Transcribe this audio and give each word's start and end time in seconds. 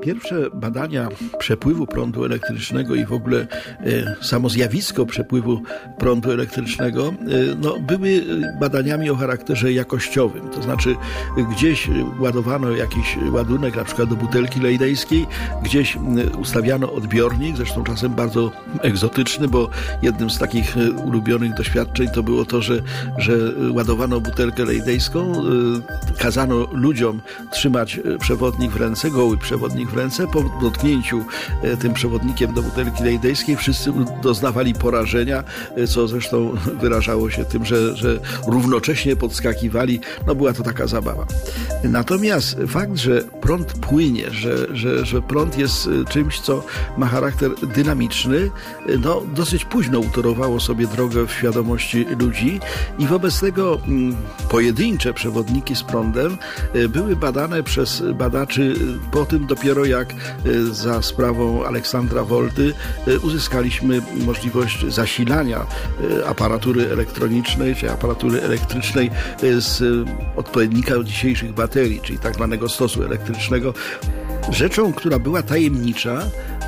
Pierwsze 0.00 0.50
badania 0.54 1.08
przepływu 1.38 1.86
prądu 1.86 2.24
elektrycznego 2.24 2.94
i 2.94 3.06
w 3.06 3.12
ogóle 3.12 3.40
e, 3.40 4.24
samo 4.24 4.48
zjawisko 4.48 5.06
przepływu 5.06 5.62
prądu 5.98 6.32
elektrycznego 6.32 7.08
e, 7.08 7.12
no, 7.62 7.78
były 7.78 8.24
badaniami 8.60 9.10
o 9.10 9.16
charakterze 9.16 9.72
jakościowym. 9.72 10.48
To 10.48 10.62
znaczy 10.62 10.96
gdzieś 11.50 11.88
ładowano 12.20 12.70
jakiś 12.70 13.18
ładunek, 13.32 13.76
na 13.76 13.84
przykład 13.84 14.08
do 14.08 14.16
butelki 14.16 14.60
lejdejskiej, 14.60 15.26
gdzieś 15.62 15.98
ustawiano 16.38 16.92
odbiornik, 16.92 17.56
zresztą 17.56 17.84
czasem 17.84 18.14
bardzo 18.14 18.52
egzotyczny, 18.82 19.48
bo 19.48 19.70
jednym 20.02 20.30
z 20.30 20.38
takich 20.38 20.76
e, 20.76 20.90
ulubionych 20.90 21.54
doświadczeń 21.54 22.08
to 22.08 22.22
było 22.22 22.44
to, 22.44 22.62
że, 22.62 22.82
że 23.18 23.32
ładowano 23.70 24.20
butelkę 24.20 24.64
lejdejską, 24.64 25.32
kazano 26.18 26.66
ludziom 26.72 27.20
trzymać 27.50 28.00
przewodnik 28.20 28.72
w 28.72 28.76
ręce, 28.76 29.10
goły 29.10 29.38
przewodnik 29.38 29.87
w 29.90 29.96
ręce. 29.96 30.26
Po 30.26 30.44
dotknięciu 30.62 31.24
e, 31.62 31.76
tym 31.76 31.94
przewodnikiem 31.94 32.54
do 32.54 32.62
butelki 32.62 33.02
lejdejskiej 33.02 33.56
wszyscy 33.56 33.92
doznawali 34.22 34.74
porażenia, 34.74 35.44
co 35.88 36.08
zresztą 36.08 36.54
wyrażało 36.82 37.30
się 37.30 37.44
tym, 37.44 37.64
że, 37.64 37.96
że 37.96 38.20
równocześnie 38.46 39.16
podskakiwali. 39.16 40.00
No 40.26 40.34
była 40.34 40.52
to 40.52 40.62
taka 40.62 40.86
zabawa. 40.86 41.26
Natomiast 41.84 42.56
fakt, 42.68 42.96
że 42.96 43.22
prąd 43.40 43.72
płynie, 43.72 44.30
że, 44.30 44.76
że, 44.76 45.06
że 45.06 45.22
prąd 45.22 45.58
jest 45.58 45.88
czymś, 46.08 46.40
co 46.40 46.64
ma 46.96 47.06
charakter 47.06 47.50
dynamiczny, 47.74 48.50
no 48.98 49.22
dosyć 49.34 49.64
późno 49.64 49.98
utorowało 49.98 50.60
sobie 50.60 50.86
drogę 50.86 51.26
w 51.26 51.32
świadomości 51.32 52.06
ludzi 52.18 52.60
i 52.98 53.06
wobec 53.06 53.40
tego 53.40 53.80
mm, 53.86 54.16
pojedyncze 54.50 55.14
przewodniki 55.14 55.76
z 55.76 55.82
prądem 55.82 56.38
e, 56.74 56.88
były 56.88 57.16
badane 57.16 57.62
przez 57.62 58.02
badaczy 58.14 58.74
e, 59.06 59.10
po 59.10 59.24
tym 59.24 59.46
dopiero 59.46 59.77
jak 59.84 60.12
e, 60.12 60.74
za 60.74 61.02
sprawą 61.02 61.64
Aleksandra 61.64 62.24
Wolty 62.24 62.74
uzyskaliśmy 63.22 64.02
możliwość 64.26 64.86
zasilania 64.88 65.66
aparatury 66.26 66.92
elektronicznej 66.92 67.74
czy 67.74 67.90
aparatury 67.90 68.42
elektrycznej 68.42 69.10
z 69.58 69.82
odpowiednika 70.36 71.02
dzisiejszych 71.02 71.52
baterii, 71.52 72.00
czyli 72.00 72.18
tak 72.18 72.34
zwanego 72.34 72.68
stosu 72.68 73.02
elektrycznego. 73.02 73.74
Rzeczą, 74.50 74.92
która 74.92 75.18
była 75.18 75.42
tajemnicza, 75.42 76.18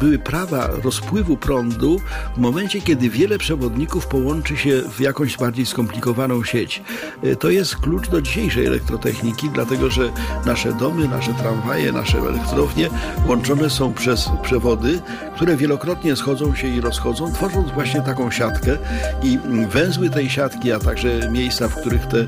były 0.01 0.19
prawa 0.19 0.67
rozpływu 0.85 1.37
prądu 1.37 2.01
w 2.37 2.39
momencie, 2.39 2.81
kiedy 2.81 3.11
wiele 3.11 3.39
przewodników 3.39 4.07
połączy 4.07 4.57
się 4.57 4.83
w 4.97 5.01
jakąś 5.01 5.37
bardziej 5.37 5.67
skomplikowaną 5.67 6.45
sieć. 6.45 6.83
E, 7.23 7.37
to 7.37 7.51
jest 7.51 7.77
klucz 7.77 8.09
do 8.09 8.23
dzisiejszej 8.23 8.67
elektrotechniki, 8.67 9.51
dlatego 9.51 9.91
że 9.91 10.13
nasze 10.47 10.73
domy, 10.73 11.09
nasze 11.09 11.35
tramwaje, 11.35 11.93
nasze 11.93 12.19
elektrownie 12.19 12.89
łączone 13.27 13.71
są 13.71 13.93
przez 13.93 14.31
przewody, 14.43 15.01
które 15.37 15.57
wielokrotnie 15.57 16.17
schodzą 16.17 16.55
się 16.55 16.69
i 16.69 16.81
rozchodzą, 16.81 17.33
tworząc 17.33 17.71
właśnie 17.71 18.03
taką 18.03 18.31
siatkę 18.31 18.77
i 19.23 19.39
węzły 19.69 20.11
tej 20.11 20.31
siatki, 20.31 20.73
a 20.73 20.79
także 20.79 21.31
miejsca, 21.33 21.69
w 21.69 21.75
których 21.81 22.07
te 22.07 22.19
y, 22.19 22.27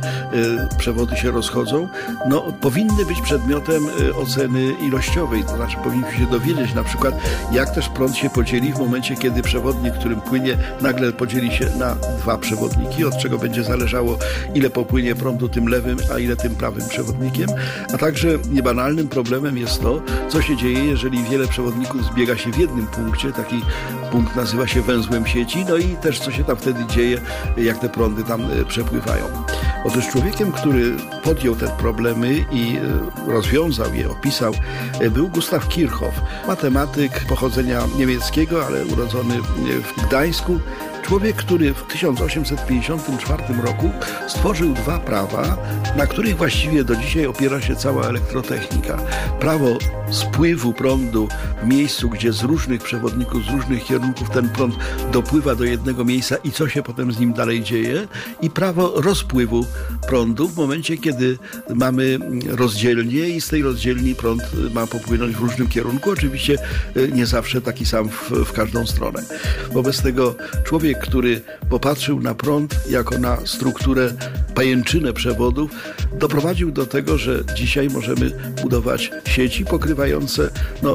przewody 0.78 1.16
się 1.16 1.31
rozchodzą, 1.31 1.88
no, 2.28 2.53
powinny 2.60 3.06
być 3.06 3.21
przedmiotem 3.21 3.82
y, 4.00 4.15
oceny 4.15 4.75
ilościowej, 4.87 5.41
to 5.44 5.56
znaczy 5.56 5.76
powinniśmy 5.84 6.19
się 6.19 6.30
dowiedzieć 6.30 6.75
na 6.75 6.84
przykład, 6.84 7.14
jak 7.53 7.75
też 7.75 7.88
prąd 7.88 8.16
się 8.16 8.30
podzieli 8.30 8.72
w 8.72 8.78
momencie, 8.78 9.16
kiedy 9.16 9.42
przewodnik, 9.42 9.94
którym 9.94 10.20
płynie, 10.20 10.56
nagle 10.80 11.12
podzieli 11.12 11.53
się 11.53 11.66
na 11.78 11.94
dwa 11.94 12.38
przewodniki, 12.38 13.04
od 13.04 13.19
czego 13.19 13.38
będzie 13.38 13.64
zależało, 13.64 14.19
ile 14.54 14.70
popłynie 14.70 15.14
prądu 15.14 15.48
tym 15.48 15.69
lewym, 15.69 15.98
a 16.14 16.19
ile 16.19 16.36
tym 16.36 16.54
prawym 16.54 16.88
przewodnikiem. 16.88 17.48
A 17.94 17.98
także 17.98 18.28
niebanalnym 18.50 19.08
problemem 19.08 19.58
jest 19.58 19.82
to, 19.82 20.02
co 20.28 20.42
się 20.42 20.56
dzieje, 20.56 20.84
jeżeli 20.84 21.25
wiele 21.25 21.48
przewodników 21.48 22.04
zbiega 22.04 22.36
się 22.36 22.52
w 22.52 22.58
jednym 22.58 22.86
punkcie. 22.86 23.32
Taki 23.32 23.62
punkt 24.10 24.36
nazywa 24.36 24.66
się 24.66 24.82
węzłem 24.82 25.26
sieci, 25.26 25.64
no 25.69 25.76
i 25.76 25.97
też 25.97 26.20
co 26.20 26.31
się 26.31 26.44
tam 26.44 26.56
wtedy 26.56 26.86
dzieje, 26.86 27.20
jak 27.56 27.78
te 27.78 27.88
prądy 27.88 28.25
tam 28.25 28.41
e, 28.41 28.64
przepływają. 28.64 29.25
Otóż 29.84 30.09
człowiekiem, 30.09 30.53
który 30.53 30.97
podjął 31.22 31.56
te 31.56 31.69
problemy 31.69 32.34
i 32.53 32.76
e, 32.76 33.32
rozwiązał 33.32 33.94
je, 33.94 34.10
opisał, 34.10 34.54
e, 35.00 35.10
był 35.10 35.28
Gustav 35.28 35.69
Kirchhoff, 35.69 36.20
matematyk 36.48 37.25
pochodzenia 37.28 37.82
niemieckiego, 37.98 38.66
ale 38.66 38.87
urodzony 38.87 39.43
w 39.82 40.06
Gdańsku, 40.06 40.60
Człowiek, 41.02 41.36
który 41.36 41.74
w 41.74 41.82
1854 41.82 43.42
roku 43.62 43.90
stworzył 44.28 44.74
dwa 44.74 44.98
prawa, 44.98 45.56
na 45.96 46.06
których 46.06 46.36
właściwie 46.36 46.84
do 46.84 46.96
dzisiaj 46.96 47.26
opiera 47.26 47.60
się 47.60 47.76
cała 47.76 48.06
elektrotechnika. 48.06 48.98
Prawo 49.40 49.78
spływu 50.10 50.72
prądu 50.72 51.28
w 51.62 51.66
miejscu, 51.66 52.08
gdzie 52.08 52.32
z 52.32 52.42
różnych 52.42 52.82
przewodników, 52.82 53.44
z 53.44 53.50
różnych 53.50 53.84
kierunków 53.84 54.30
ten 54.30 54.48
prąd 54.48 54.74
dopływa 55.12 55.54
do 55.54 55.64
jednego 55.64 56.04
miejsca 56.04 56.36
i 56.36 56.50
co 56.50 56.68
się 56.68 56.82
potem 56.82 57.12
z 57.12 57.19
nim 57.19 57.32
dalej 57.32 57.62
dzieje, 57.62 58.08
i 58.40 58.50
prawo 58.50 59.00
rozpływu 59.00 59.66
prądu 60.08 60.48
w 60.48 60.56
momencie, 60.56 60.96
kiedy 60.96 61.38
mamy 61.74 62.19
rozdzielnię 62.48 63.28
i 63.28 63.40
z 63.40 63.48
tej 63.48 63.62
rozdzielni 63.62 64.14
prąd 64.14 64.42
ma 64.74 64.86
popłynąć 64.86 65.36
w 65.36 65.40
różnym 65.40 65.69
kierunku. 65.69 66.10
Oczywiście 66.10 66.58
e, 66.96 67.08
nie 67.08 67.26
zawsze 67.26 67.60
taki 67.60 67.86
sam 67.86 68.08
w, 68.08 68.30
w 68.30 68.52
każdą 68.52 68.86
stronę. 68.86 69.22
Wobec 69.72 70.02
tego 70.02 70.34
człowiek 70.64 70.91
człowiek, 70.92 71.08
który 71.08 71.41
popatrzył 71.70 72.20
na 72.20 72.34
prąd 72.34 72.75
jako 72.91 73.19
na 73.19 73.47
strukturę, 73.47 74.12
pajęczynę 74.54 75.12
przewodów, 75.12 75.70
doprowadził 76.19 76.70
do 76.70 76.86
tego, 76.86 77.19
że 77.19 77.44
dzisiaj 77.54 77.88
możemy 77.88 78.30
budować 78.62 79.10
sieci 79.26 79.64
pokrywające 79.64 80.50
no, 80.82 80.94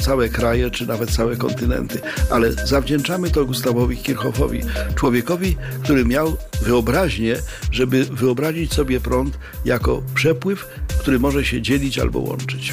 całe 0.00 0.28
kraje, 0.28 0.70
czy 0.70 0.86
nawet 0.86 1.10
całe 1.10 1.36
kontynenty. 1.36 2.00
Ale 2.30 2.52
zawdzięczamy 2.52 3.30
to 3.30 3.44
Gustawowi 3.44 3.96
Kirchhoffowi, 3.96 4.60
człowiekowi, 4.94 5.56
który 5.82 6.04
miał 6.04 6.36
wyobraźnię, 6.62 7.36
żeby 7.70 8.04
wyobrazić 8.04 8.74
sobie 8.74 9.00
prąd 9.00 9.38
jako 9.64 10.02
przepływ, 10.14 10.68
który 11.00 11.18
może 11.18 11.44
się 11.44 11.62
dzielić 11.62 11.98
albo 11.98 12.18
łączyć. 12.18 12.72